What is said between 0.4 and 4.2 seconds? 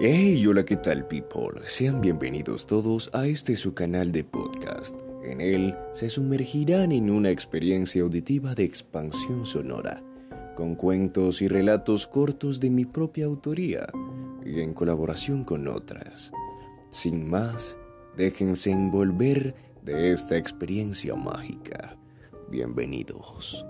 hola, ¿qué tal, people? Sean bienvenidos todos a este su canal